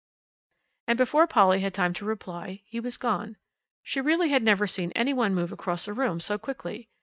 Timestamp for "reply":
2.05-2.63